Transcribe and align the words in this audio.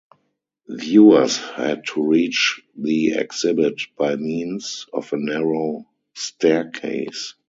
Viewers 0.67 1.37
had 1.37 1.85
to 1.89 2.01
reach 2.03 2.63
the 2.75 3.11
exhibit 3.11 3.79
by 3.95 4.15
means 4.15 4.87
of 4.91 5.13
a 5.13 5.17
narrow 5.19 5.85
staircase. 6.15 7.35